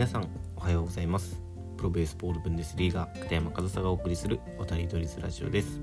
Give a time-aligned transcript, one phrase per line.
[0.00, 0.26] 皆さん
[0.56, 1.42] おはようございます。
[1.76, 5.78] プロベースボールブンデスリーガ片山和沙がお送りする渡り鳥ズラジオです。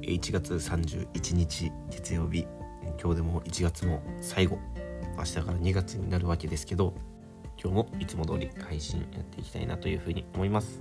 [0.00, 2.48] 1月31日月曜日。
[3.00, 4.58] 今日でも1月も最後。
[5.16, 6.94] 明日から2月になるわけですけど
[7.62, 10.80] 今日もいつも通り配信やっていきたいなというふうに思います。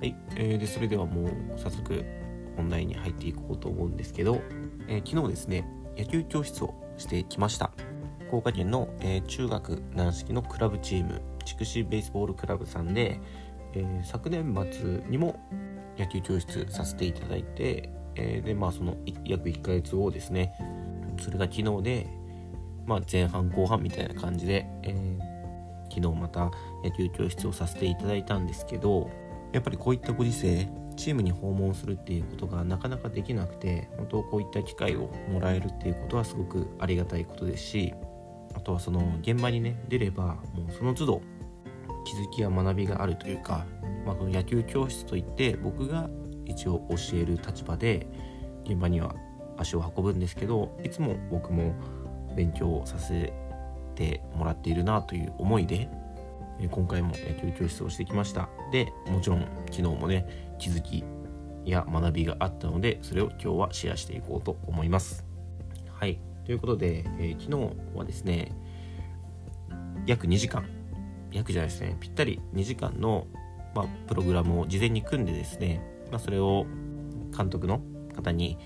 [0.00, 2.04] はい、えー、でそれではもう早速
[2.56, 4.40] 本題に入っていこうと思うんですけど、
[4.88, 5.64] えー、昨日ですね
[5.96, 7.70] 野球教室をしてきました。
[8.26, 13.20] 福岡県の、えー、中学軟式のクラブチーム筑紫ベースボールクラブさんで、
[13.74, 15.38] えー、昨年末にも
[15.98, 20.54] 野球教室させていただいて、えー、でまあその約1ヶ月後ですね
[21.20, 22.06] それが昨日で、
[22.86, 25.18] まあ、前半後半みたいな感じで、えー、
[25.94, 26.50] 昨日また
[26.82, 29.10] 野球教室をさせていただいたんですけど
[29.52, 37.94] やっぱりこういったご時世チームに訪問するっていうことがなかなかできなくて本当こういった機会をもらえるっていうことはすごくありがたいことですし
[38.54, 41.22] あとはその現場にね出ればもうその都度
[42.04, 43.64] 気づきや学びがあるというか、
[44.04, 46.08] まあ、この野球教室といって僕が
[46.46, 48.06] 一応教える立場で
[48.64, 49.14] 現場には
[49.58, 51.74] 足を運ぶんですけどいつも僕も
[52.36, 53.32] 勉強させ
[53.94, 55.88] てもらっているなという思いで
[56.70, 58.48] 今回も野球教室をしてきました。
[58.70, 61.04] でもちろん昨日もね気づき
[61.64, 65.24] や学びがあったのでそれを今日はシェアしていこうと思います。
[65.88, 66.20] はい。
[66.52, 68.52] ということで、えー、昨日はですね
[70.04, 70.68] 約2時間。
[71.30, 71.96] 約じゃないですね。
[71.98, 73.26] ぴったり2時間の、
[73.74, 76.66] まあ、プログラムを事前に組んでですね、まあ、それを
[77.34, 77.80] 監督の
[78.14, 78.58] 方に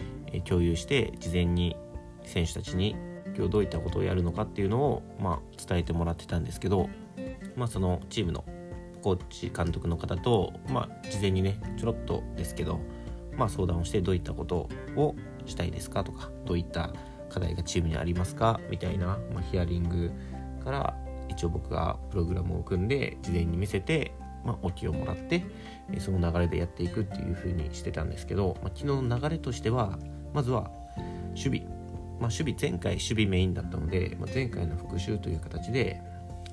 [0.48, 1.77] 共有して事前に
[2.25, 2.97] 選手たちに
[3.37, 6.91] 今日どういったことをやるのかっていうのを、まあ、伝えてもらってたんですけど、
[7.55, 8.45] まあ、そのチームの
[9.01, 12.81] コーチ監督の方と、まあ、事前にねちょろっとですけど、
[13.37, 15.14] まあ、相談をしてどういったことを
[15.45, 16.92] したいですかとかどういった
[17.37, 18.59] 課題がチームにありますか？
[18.70, 20.11] みたいな、まあ、ヒアリング
[20.65, 20.97] から
[21.29, 25.45] 一応僕がプログラムを組んで事前に見せて、まあ、オチをもらって
[25.98, 29.98] その流れでやっていくっていう風にしてたんですけど、まあ、昨日の流れとしては
[30.33, 30.70] まずは
[31.33, 31.61] 守備、
[32.19, 36.01] まあ、守備前回守備メインだったので、まあ、前回の復習という形で、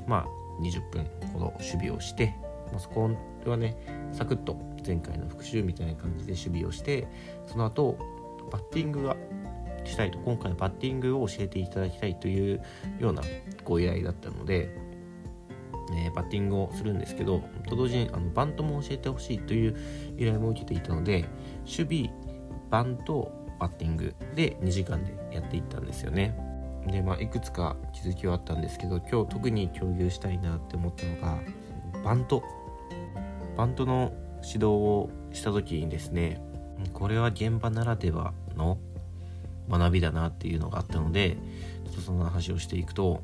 [0.05, 2.35] まあ、20分ほど守備をして、
[2.71, 3.09] まあ、そこ
[3.45, 3.77] はね
[4.11, 7.07] サクッと前回の復習みたいな感じで守備をして
[7.47, 7.97] その後
[8.51, 9.15] バッティングが
[9.91, 12.61] したいと今回のバッティングを教えていただきたいという
[12.99, 13.21] ような
[13.63, 14.69] ご依頼だったので、
[15.95, 19.77] えー、バッティングをするんですけどと同時にあのバントも教えてほしいという
[20.17, 21.25] 依頼も受けていたので
[21.65, 22.13] 守備
[22.69, 26.37] バントバッティングで2時間でやっていったんですよね。
[26.87, 31.39] でまあいくつか気づきはあったんですけど今日特に共有したいなって思ったのが
[32.03, 32.43] バント。
[33.55, 34.11] バントの
[34.41, 36.41] 指導をした時にですね
[36.91, 38.77] これは現場ならではの
[39.69, 41.37] 学びだなっていうのがあったので
[41.85, 43.23] ちょっとその話をしていくと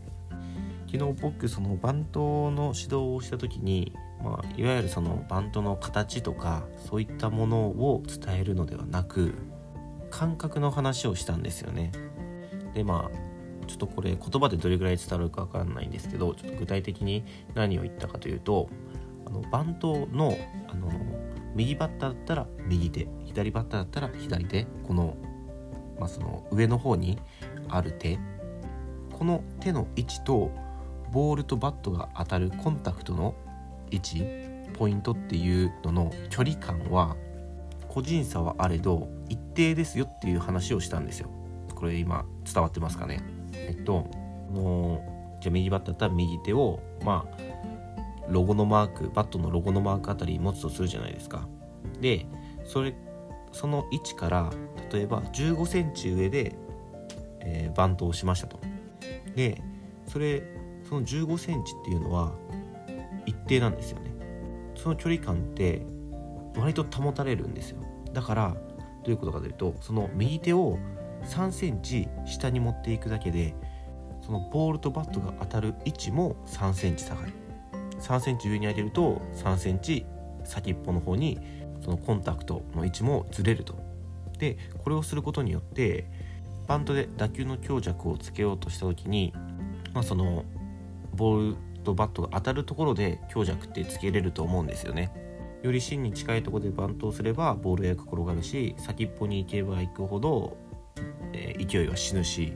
[0.92, 9.36] 昨日僕そのバントの指導をした時に、まあ、いわゆるそのバントの形とかそういったものを伝えるのではなく
[10.10, 11.92] 感覚の話をしたんですよね。
[12.74, 13.30] でまあ
[13.68, 17.24] ちょっとこれ言葉でどれぐらい伝わるか分かんないんですけどちょっと具体的に
[17.54, 18.68] 何を言ったかというと
[19.28, 20.36] あのバントの
[20.68, 20.92] あの
[21.56, 25.18] 右バッターだったら右手左バッターだったら左手この、
[26.10, 27.20] その上の方に
[27.70, 28.20] ある手。
[29.14, 30.52] この手の位置と
[31.12, 33.36] ボールとバットが当たるコンタクトの
[33.92, 34.24] 位置
[34.74, 37.16] ポイントっていうのの距離感は
[37.88, 41.30] 個人差はあれど一定ですよっていう話をしたんですよ。
[41.76, 43.22] これ今伝わってますかね？
[43.54, 44.08] えっと
[44.52, 45.04] も
[45.40, 47.38] うじゃあ右バッターだったら右手をまあ
[48.30, 51.48] ロゴのマークバットのロゴのマークあたり持つとするじゃないですか。
[52.00, 52.26] で
[52.64, 52.94] それ
[53.52, 54.50] その位置から
[54.92, 56.56] 例えば15センチ上で、
[57.42, 58.60] えー、バントをしましたと。
[59.36, 59.62] で
[60.08, 60.44] それ
[60.88, 62.34] その15センチっていうのは
[63.26, 64.12] 一定なんですよね。
[64.76, 65.86] その距離感って
[66.56, 67.80] 割と保たれるんですよ。
[68.14, 68.56] だから
[69.04, 70.80] どういうことかというとその右手を
[71.26, 73.54] 3センチ下に持っていくだけで
[74.22, 77.34] そのボールとバットが当たる位置も3センチ下がる。
[78.00, 80.06] 3センチ上に上げると3センチ
[80.44, 81.38] 先っぽの方に
[81.82, 83.76] そのコンタクトの位置もずれると。
[84.38, 86.10] でこれをすることによって
[86.68, 89.34] バントで打球の強弱をつけようとした時に、
[89.94, 90.46] まあ、その
[91.14, 95.12] ボールとバットが当たるところで強弱ってつけれると思うんですよね。
[95.62, 100.58] より芯に近いとこでバントをすればボールがよく転がるし先っぽに行けば行くほど、
[101.34, 102.54] えー、勢いは死ぬし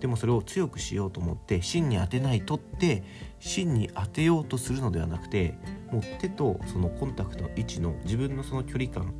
[0.00, 3.02] でもそれを強くしようと思って芯に当てないとって
[3.38, 5.54] 芯に当てようとするのではなくて
[5.90, 9.14] もう手とそのコンタクトの位置の自分のその距離感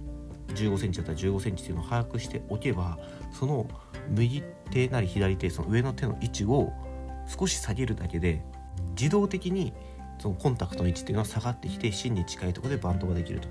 [0.48, 2.98] 15センチだったら15センチっていうのを把握しておけば
[3.32, 3.68] その
[4.10, 6.72] 右手なり左手その上の手の位置を
[7.26, 8.42] 少し下げるだけで
[8.98, 9.72] 自動的に
[10.18, 13.48] そのコンタクトの位置っていうのは下がってきて芯に近いとこでバントができると。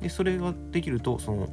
[0.00, 1.48] でそれができるとその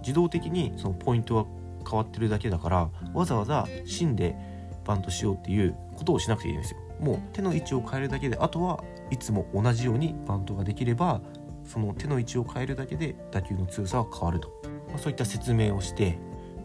[0.00, 1.46] 自動的にそのポイントは
[1.88, 4.36] 変わってるだけだからわざわざ芯で
[4.84, 6.80] バントしようっていうことをしなくていいんですよ。
[7.00, 11.20] もう手の位置を変えるだけであとはいつも同じようにバントができれば
[11.64, 14.50] その手の位置を変えるだけで打球の強さは変わると、
[14.88, 16.18] まあ、そういった説明をして、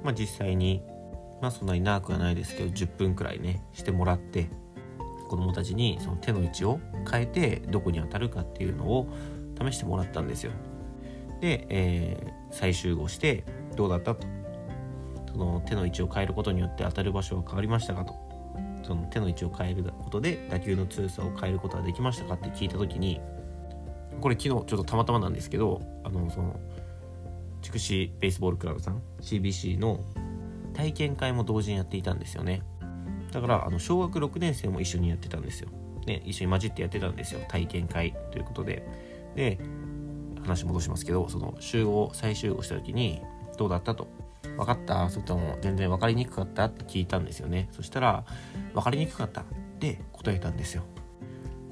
[0.04, 0.82] まあ、実際に
[1.42, 4.50] まあそんなに長くはないですけど10分くらいねしてもらって
[5.28, 6.80] 子供たちにその手の位置を
[7.10, 9.08] 変えてどこに当たるかっていうのを
[9.60, 10.52] 試してもらったんですよ。
[11.42, 13.44] で、えー、再集合して
[13.76, 14.28] どうだったと。
[15.32, 18.33] その手の位置を変えることによって当たる場所は変わりましたかと。
[18.84, 23.20] その手の位置を変えることで打球の強さを変えることはできましたかって聞いた時に
[24.22, 26.60] これ昨日ちょっとたまたまなんですけどあのその
[27.62, 30.00] 筑紫ベースボールクラブさん CBC の
[30.74, 32.64] 体験会も同時にやっていたんですよね。
[33.32, 35.70] だからあの小学6年生も一緒にやってたんですよ、
[36.06, 37.42] ね、一緒に混じってやってたんですよ。
[37.48, 38.86] 体験会ということで。
[39.36, 39.60] で
[40.44, 43.22] 話戻しますけどその集合再集合した時に
[43.58, 44.08] どうだったと。
[44.58, 45.10] 分かった？
[45.10, 46.66] それとも全然分かりにくかった？
[46.66, 47.70] って聞いたんですよね。
[47.72, 48.26] そしたら
[48.74, 49.42] 分かりにくかった？
[49.42, 49.46] っ
[49.80, 50.84] て答えたんですよ。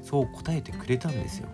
[0.01, 1.47] そう答えてくれたんですよ。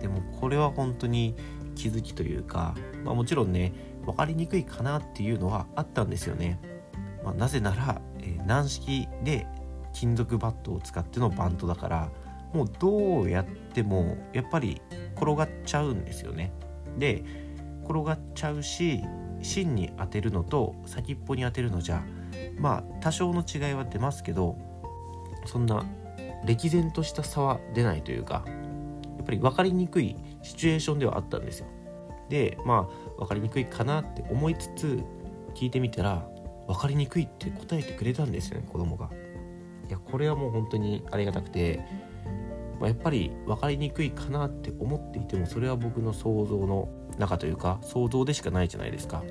[0.00, 1.36] でもこれは本当に
[1.74, 2.74] 気づきというか、
[3.04, 3.72] まあ、もちろんね
[4.04, 6.60] 分かりにくいかなっていうのはあったんですよね、
[7.24, 9.46] まあ、なぜなら、えー、軟式で
[9.94, 12.10] 金属バットを使ってのバントだから
[12.52, 14.82] もうどうやってもやっぱり
[15.16, 16.52] 転がっちゃうんですよね。
[16.98, 17.24] で
[17.84, 19.02] 転がっちゃうし
[19.42, 22.02] 芯に当てるのと先っぽに当てるのじゃ
[22.58, 24.56] まあ多少の違いは出ますけど
[25.46, 25.84] そんな
[26.44, 31.66] 歴然とした差は出ないというかやっぱり分かりにくいシチュエーションではあったんですよ。
[32.28, 35.04] でまあ分かりにくいかなって思いつつ
[35.54, 36.26] 聞いてみたら
[36.66, 39.10] 分かりにくいって答えてくれたんですよね子供が。
[39.88, 41.80] いやこれはもう本当にありがたくて
[42.82, 46.88] まあ、やっぱり分かりにくいかなって思っていてもそれは僕の想像の
[47.22, 49.22] 中というか想像でしかないじゃないですか。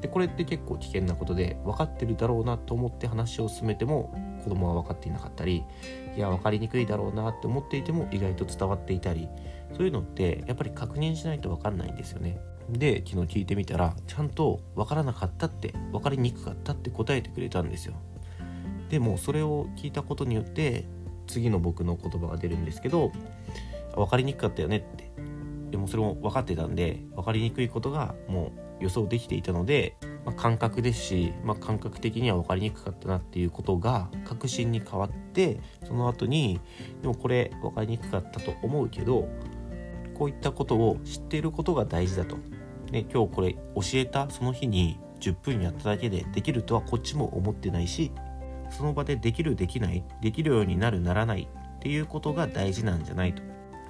[0.00, 4.14] でこれって結構危険なことで分かってるだろうなと思って話を進めても
[4.44, 5.64] 子供は分かっていなかったり
[6.16, 9.28] いや分かりにくいだろうなって思っていても意外と伝わっていたり
[9.76, 12.38] そういうのってやっぱり確認しないと分かんないんですよね。
[12.70, 17.94] で昨日聞いてみたらちゃんと分からなかったって分かりにくかったって答えてくれたんですよ。
[18.90, 20.86] でもそれを聞いたことによって
[21.26, 23.12] 次の僕の言葉が出るんですけど
[23.94, 25.07] 分かりにくかったよねって
[25.70, 36.60] でもそれも分かってたんで分かりにくいことがもう予想できていたので、まあ、感覚ですし、まあ、感覚的には分かりにくかったなっていうことが確信に変わってその後に
[37.02, 39.28] でもこれ分かりにくかったと思うけど
[40.14, 42.36] こういったことを知っていることが大事だと、
[42.90, 48.12] ね、今日これ教えたその日に10分やっただけでできるとはこっちも思ってないし
[48.70, 53.42] その場でできるできないできるようになるならないっていうことが大事なんじゃないと。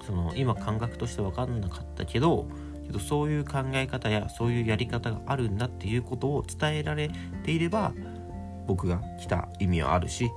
[0.06, 2.46] その今感覚として分かんなかったけど
[2.86, 7.10] けどそういう考え方やそういうやり方があるんだっていうことを伝えられ
[7.44, 7.92] ていれば
[8.66, 10.30] 僕が来た意味はあるし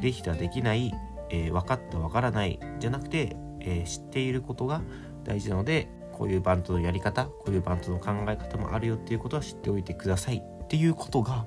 [0.00, 0.92] できたできない、
[1.30, 4.82] えー、分かった分からないじゃなくて、えー、知っていることが
[5.24, 11.46] 大事なのでこういうバントのやり方こういうバントの考え方もあるよっていうことは知っておいてくださいっていうことが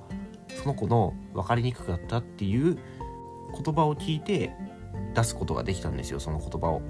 [0.62, 2.78] その子の分かりにくかったっていう
[3.64, 4.54] 言葉を聞いて
[5.14, 6.82] 出すことができたんですよその言葉を。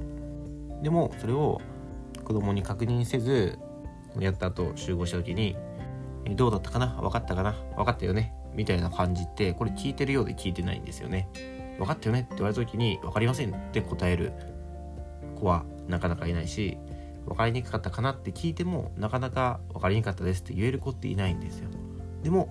[0.82, 1.62] でもそれを
[2.24, 3.58] 子供に確認せず
[4.20, 5.56] やった後集合した時に
[6.36, 6.88] 「どうだったかな？
[7.02, 7.54] 分かったかな？
[7.76, 11.30] 分かったよね」みたいな感じってこれ聞いてるようで聞いてないんですよね。
[11.78, 12.22] 分かったよね？
[12.22, 14.34] って言われた時に分かりませんって答える
[15.36, 16.78] 子はなかなかいないし
[17.26, 18.14] 分かりにくかったかな？
[18.14, 21.70] って聞いてもなかなか分かりにくかったですって言える子っていないんですよ。
[22.24, 22.50] でも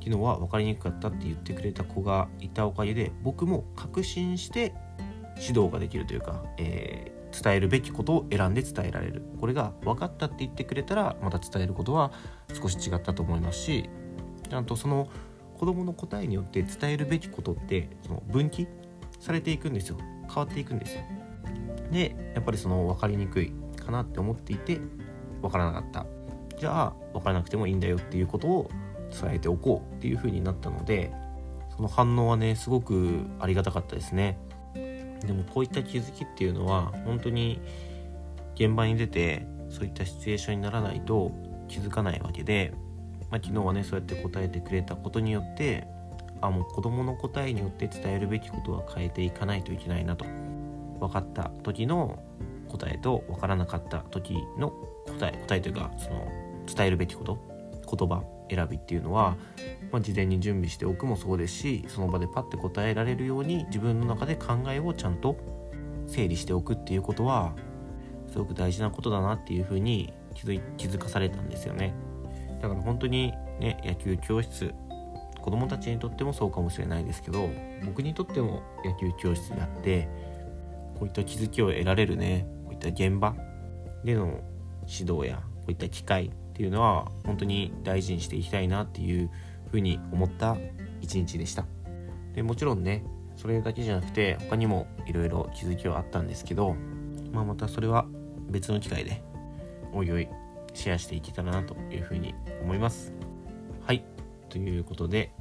[0.00, 4.74] 昨日は分かりにくかったって言ってくれた子がいたおかげで僕も確信して
[5.36, 9.22] 指導ができるというか、え、伝えるべきことを選んで伝えられる。
[9.40, 12.12] これが分かったって言ってくれたらまた伝えることは
[12.52, 13.88] 少し違ったと思いますし
[14.48, 15.08] ちゃんとその
[15.58, 18.66] 子どもの答えによって伝えるべきことってその分岐
[19.20, 19.96] されていくんですよ。
[20.26, 21.02] 変わっていくんですよ。
[21.90, 24.80] でやっぱりその分かりにくいかなって思っていて
[25.40, 26.06] 分からなかった。
[26.58, 28.70] じゃあ分からなくてもいいんだよっていうことを
[29.10, 31.12] 伝えておこうっていう風になったので
[31.76, 34.38] その反応はねすごくありがたかったですね。
[35.26, 37.60] でもこういった気づきっていうのは本当に
[38.54, 41.32] 現場に出てそういったシチュエーションにならないと
[41.68, 42.72] 気づかないわけで、
[43.30, 45.86] まあ、昨日はねそうやって答えてくれたことによって
[46.40, 50.24] あもう子供の答えによって伝えるべきことは変えていかないといけないなと
[51.00, 52.22] 分かった時の
[52.68, 54.70] 答えと分からなかった時の
[55.18, 56.26] 答え答えというかその
[56.66, 57.38] 伝えるべきこと
[57.96, 58.22] 言葉
[58.54, 59.36] 選びっていうのは、
[59.90, 65.36] まあ、事前に準備しておくもそうですしその場でパッて答えられるように自分の中で考えをちゃんと
[66.06, 67.54] 整理しておくっていうことは
[68.30, 71.94] すごく大事なことだなっていうふうに気づ気づかされたんですよね。
[72.60, 74.72] だから本当にね野球教室
[75.40, 77.50] 子供たちにとってもそうかもしれないですけど
[77.84, 80.08] 僕にとっても野球教室であって
[80.98, 83.34] こういった気づきを得られるねこういった現場
[84.04, 84.40] での
[84.86, 89.30] 指導やこういった機会っていうのは本当に大事にしていきたいなっていう
[89.70, 90.56] ふうに思った
[91.00, 91.64] 一日でした。
[92.34, 93.04] でもちろんね
[93.36, 96.76] それだけじゃなくて他にもいろいろ気づきはあったんですけど、
[97.32, 98.06] まあ、またそれは
[98.50, 99.22] 別の機会で
[99.92, 100.28] おいおい
[100.74, 103.12] シェアしていけたらなというふうに思います。
[103.86, 104.04] はい。
[104.50, 105.32] ということで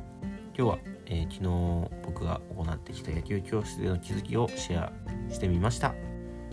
[0.57, 4.93] 今日は、えー、昨日僕が行ってきた野球教室での気づきをシェア
[5.29, 5.93] してみました。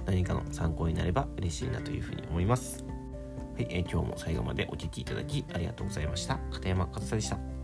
[0.07, 2.98] 何かの参考になれば嬉しいなというふうに思います。
[3.59, 6.39] はい、えー、今日も最後までお聴きいただきありがとうございました。
[6.53, 7.58] 片山和沙でした。